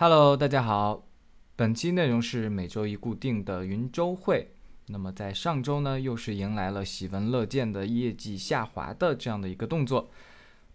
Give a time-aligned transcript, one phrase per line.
[0.00, 1.08] Hello，大家好，
[1.56, 4.54] 本期内容是每周一固定的云周会。
[4.86, 10.08] 那么在上周呢，又是迎来了喜闻乐见的业绩下滑的这样的一个动作。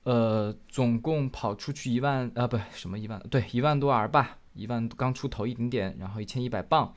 [0.04, 3.18] 呃，总共跑出去一万啊，不，什么一万？
[3.30, 6.94] 对，一万多 R 吧，一万刚出头一点点，然后一千一百磅。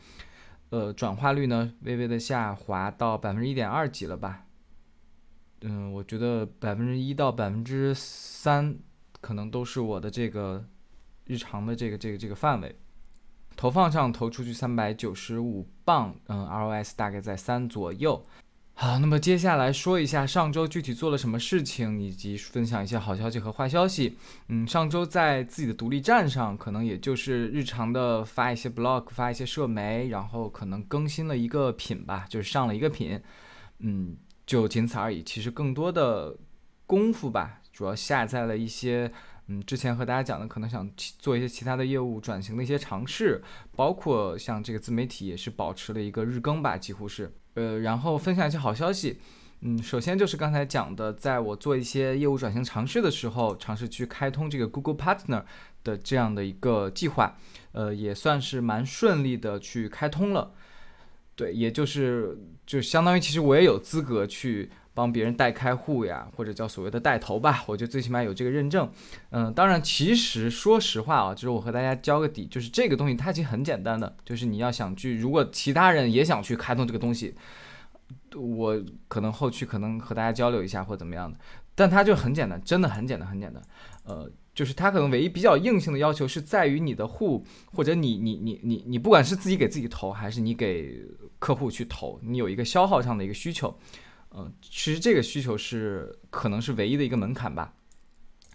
[0.71, 4.47] 呃，转化率呢，微微的下滑到百分之一点二几了吧？
[5.61, 8.77] 嗯，我觉得百分之一到百分之三，
[9.21, 10.65] 可能都是我的这个
[11.27, 12.75] 日常的这个这个这个范围。
[13.57, 18.25] 投放上投出去三百九十五磅，嗯，ROS 大概在三左右。
[18.75, 24.19] 好，那么接下来说一下上周具体做了什么事情，以及分享一些好消息和坏消息。
[24.49, 33.19] 嗯，上周在自己的独立站上，可能也就是日常的发一些 blog，发一些社媒，然后可能更新了一个品吧，就是上了一个品，
[33.79, 34.15] 嗯，
[34.45, 35.23] 就仅此而已。
[35.23, 36.37] 其实更多的
[36.85, 39.11] 功夫吧，主要下在了一些，
[39.49, 43.43] 嗯，之前和大家讲的，可能想做一些其他的业务转型的一些尝试，
[43.77, 47.33] 包括像这个自媒体也是保持了一个日更吧，几乎是。
[47.55, 49.21] 呃，然后分享一些好消息。
[49.61, 55.45] 嗯，首先就是刚才讲的，在我做一些业务转型尝试的时候，尝试去开通这个 Google Partner
[55.83, 57.39] 的这样的一个计划，
[57.73, 60.53] 呃，也算是蛮顺利的去开通了。
[61.35, 67.63] 对，也就是就相当于其实我也有资格去帮别人代开户呀，或者叫所谓的带头吧。
[67.67, 68.91] 我觉得最起码有这个认证。
[69.31, 77.35] 嗯，当然，其实说实话啊，就是我和大家交个底，就是这个东西它其实很简单的，就是你要想去，如果其他人也想去开通这个东西。
[78.37, 81.39] 我可能后续可能和大家交流一下或怎么样的，
[81.75, 83.63] 但它就很简单，真的很简单，很简单。
[84.05, 91.03] 呃，就是它可能唯一比较硬性的要求是在于你的户或者你你你你你不管是自己给自己投还是你给
[91.39, 93.77] 客户去投，你有一个消耗上的一个需求。
[94.39, 97.73] 嗯，其实这个需求是可能是唯一的一个门槛吧。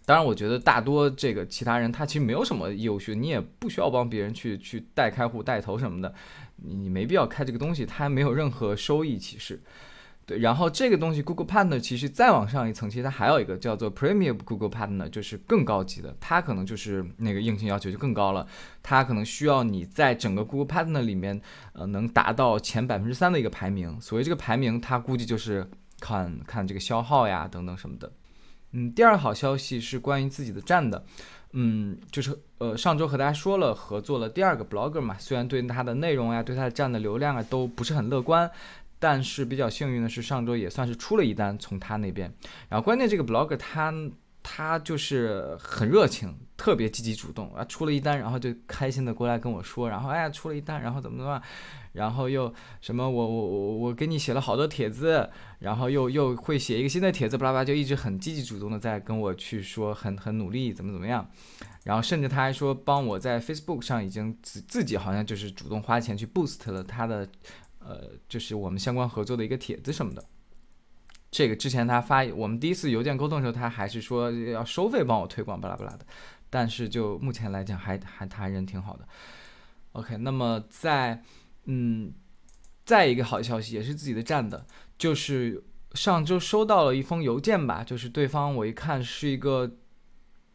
[0.05, 6.13] 当然，我觉得大多这个其他人他其实没有什么业务需求，你也不需要帮别人去去带开户、带头什么的。
[6.57, 9.61] 你你没必要开这个东西，它没有任何收益，其实，
[10.25, 10.39] 对。
[10.39, 18.45] 然后这个东西 Google Partner 其实再往上一层，其实它还有一个叫做 Premium Google Partner，就是更高级的，它可能就是那个硬性要求就更高了，
[18.83, 21.39] 它可能需要你在整个 Google Partner 里面，
[21.73, 24.01] 呃，能达到前百分之三的一个排名。
[24.01, 25.69] 所谓这个排名，它估计就是
[26.01, 28.11] 看看这个消耗呀等等什么的。
[28.73, 31.01] 嗯，第二好消息是关于自己的站的。
[31.53, 38.49] 嗯，就是呃，上周和大家说了合作了第二个 blogger 嘛，虽然对它的内容呀、对它的站的流量啊都不是很乐观，
[38.99, 42.33] 但是比较幸运的是上周也算是出了一单从他那边。
[42.69, 43.93] 然后关键这个 blogger 他
[44.41, 51.41] 他就是很热情，特别积极主动啊，出了一单，然后就开心的过来跟我说，然后哎呀出了一单，然后怎么怎么。
[51.93, 53.09] 然后又什么？
[53.09, 55.29] 我我我我给你写了好多帖子，
[55.59, 61.29] 然后又又会写一个新的帖子，巴拉巴拉，就一直很积极主动的在跟我去说，很很努力，怎么怎么样。
[61.83, 67.27] 然后甚至他还说帮我在 Facebook 上已经自自己好像就是主动花钱去 boost 了他的，
[67.79, 70.23] 呃，就是我们相关合作的一个帖子什么的。
[71.29, 76.05] 这个之前他发我们第一次邮件沟通的时候，他还是说要收费帮我推广，巴拉巴拉的。
[76.49, 79.05] 但是就目前来讲，还还他人挺好的。
[79.91, 81.21] OK，那么在。
[81.73, 82.13] 嗯，
[82.83, 84.65] 再一个好消息也是自己的站的，
[84.97, 89.77] 就是上周收到了一封邮件吧，就是对方我一看是一个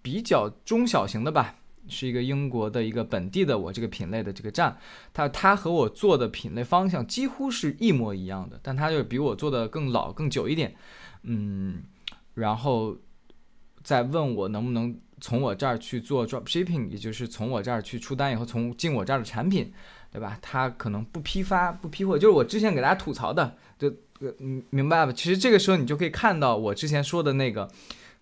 [0.03, 1.55] 比较中小型的吧，
[1.89, 4.77] 是一个英国的一个本地的我这个品类的这个站，
[5.15, 10.77] 他他和我做的品类方向几乎是一模一样的，但他就是比我做的更老更久一点，
[11.23, 11.83] 嗯，
[12.35, 12.99] 然后
[13.87, 19.73] 在问我能不能从我这儿去做 drop shipping，也就是从我这儿去出单以后从进我这儿的产品。
[20.09, 20.39] 对吧？
[20.41, 23.93] 他可能不批发、不批货，就是我之前给大家吐槽的，就
[24.39, 25.13] 嗯，明白吧？
[25.13, 27.69] 其实这个时候你就可以看到我之前说的那个，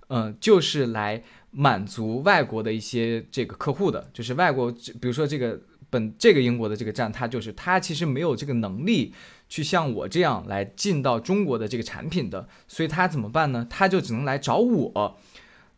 [0.09, 9.15] 嗯，就是来满足外国的一些这个客户的，就是外国，比如说这个本这个英国的这个站，他就是他其实没有这个能力
[9.49, 13.65] 去像我这样来进到中国的这个产品的，所以他怎么办呢？
[13.71, 15.17] 他就只能来找我。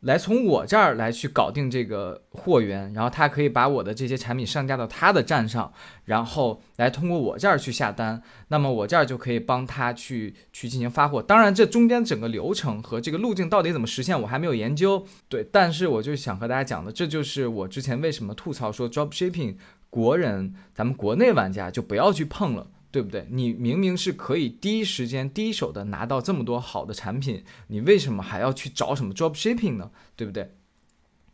[0.01, 5.73] 来从我这儿来去搞定这个货源，然后他可以把我的这些产品上架到他的站上，
[6.05, 11.20] 然后来通过我这儿去下单，那么我这儿就可以帮他去去进行发货。
[11.20, 15.05] 当然，这中间整个流程和这个路径到底怎么实现，我还没有研究。
[15.29, 19.56] 对，但是我就想和大家讲的，这就是我之前为什么吐槽说 drop shipping
[19.91, 22.69] 国人咱们国内玩家就不要去碰了。
[22.96, 23.26] 对不对？
[23.31, 29.90] 你明明是可以第一时间、第一手的拿到这么多好的产品，你为什么还要去找什么 drop shipping 呢？
[30.16, 30.50] 对不对？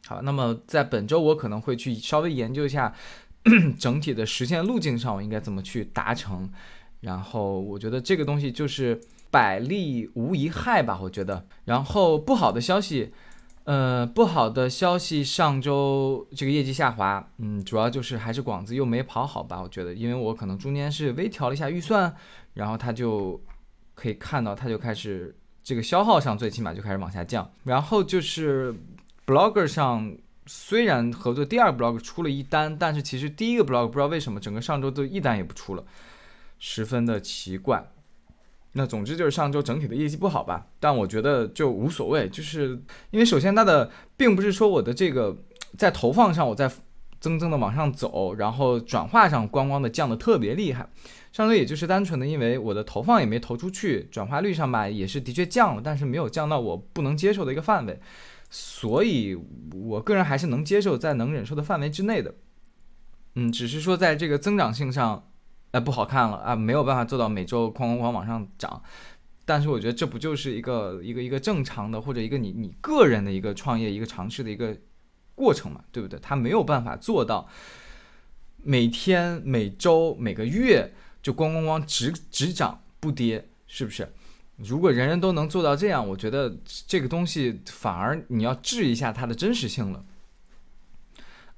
[0.08, 2.92] 好，那么在本周我可能会去稍微研究一下
[3.78, 6.50] 整体的实现路径上，我应该怎么去达成。
[7.02, 9.00] 然后我觉得这个东西就是
[9.30, 11.46] 百利无一害吧，我觉得。
[11.64, 13.12] 然后不好的消息，
[13.64, 19.62] 呃，不好的消息，上周这个业绩下滑，嗯，主要就是还是广子又没跑好吧？
[19.62, 22.12] 我觉得，因为我可能中间是微调了一下预算，
[22.54, 23.40] 然后它就
[23.94, 25.32] 可以看到，它就开始
[25.62, 27.48] 这个消耗上最起码就开始往下降。
[27.62, 28.74] 然后就是
[29.24, 30.12] Blogger 上，
[30.46, 35.84] 虽然合作第二个 Blog 出了一单，但是其实第一个 Blog 不知道为什么整个上周都一单也不出了，
[36.58, 37.92] 十分的奇怪。
[38.74, 42.80] 那总之就是上周整体的业绩不好吧，但我觉得就无所谓，就是
[43.10, 45.36] 因为首先它的并不是说我的这个
[45.76, 46.72] 在投放上我在
[47.20, 50.88] 增增的往上走，然后转化上咣咣的降的特别厉害，
[51.32, 58.00] 上周也就是单纯的因为我的投放也没投出去，转化率上吧也是的确降了，但是没有降到我不能接受的一个范围，
[58.48, 59.38] 所以
[59.74, 62.34] 我个人还是能接受在能忍受的范围之内的，
[63.34, 65.28] 嗯，只是说在这个增长性上。
[65.72, 68.82] 哎，不好看了啊，没有办法做到每周哐哐哐往上涨，
[69.46, 74.76] 但是我觉得这不就是一个一个一个正常的，或者一个你你个人的一个创业一个尝试的一个
[75.34, 76.18] 过程嘛，对不对？
[76.20, 77.48] 他没有办法做到
[78.62, 80.92] 每天每周每个月
[81.22, 84.12] 就咣咣咣只只涨不跌，是不是？
[84.58, 86.54] 如果人人都能做到这样，我觉得
[86.86, 90.04] 这个东西反而你要质一下它的真实性了。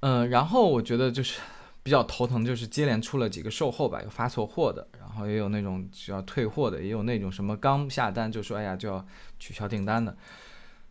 [0.01, 1.41] 嗯，然后我觉得就是。
[1.85, 9.07] 比较头疼就是接连出了几个售后吧，有发错货的，然后也有那种需要退货的，也有那种什么刚下单就说哎呀就要
[9.39, 10.17] 取消订单的，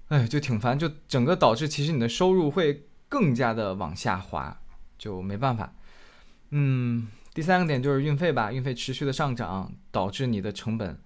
[0.09, 4.55] 哎，就挺烦，就整个导致其实你的收入会更加的往下滑，
[4.99, 5.73] 就没办法。
[6.51, 10.99] 嗯，第三个点就是运费吧，运费持续的上涨，导致你的成本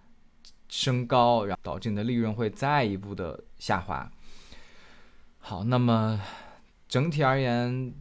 [0.67, 4.11] 升高，然后导致你的利润会再一步的下滑。
[5.39, 6.21] 好，那么
[6.89, 7.93] 整体而言。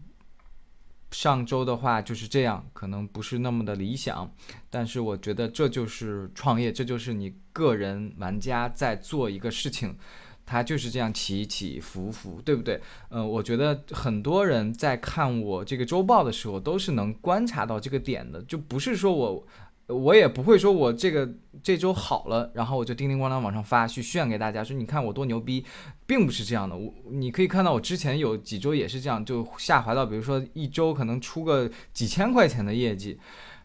[1.26, 4.32] 上周的话就是这样，可能不是那么的理想，
[4.70, 9.96] 但是我觉得这就是创业，这就是你个人玩家在做一个事情，
[10.44, 12.80] 它就是这样起起伏伏，对不对？
[13.08, 19.44] 嗯，我觉得很多人在看我这个周报的时候，都是能观察到这个点的，就不是说我。
[19.88, 25.64] 我也不会说我这个这周好了，然后我就叮叮咣啷往上发去炫给大家说，你看我多牛逼，
[26.06, 26.76] 并不是这样的。
[26.76, 33.18] 我你可以看到我之前有几周也是这样，就下滑到比如说一周可能出个几千块钱的业绩，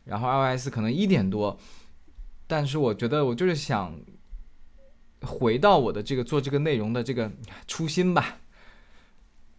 [0.06, 1.58] 然后 iOS 可能一点多，
[2.46, 4.00] 但是我觉得我就是想
[5.22, 7.32] 回到我的这个做这个内容的这个
[7.68, 8.38] 初心吧。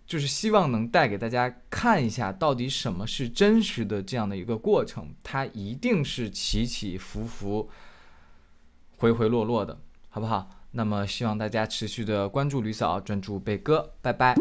[0.05, 1.49] 就是希望能带给大家
[1.83, 7.69] 看一下，到底什么是真实的这样的一个过程，它一定是起起伏伏、
[8.99, 9.77] 回回落落的，
[10.09, 10.49] 好不好？
[10.71, 14.37] 那么希望大家持续的关注吕嫂，专注贝哥，拜拜。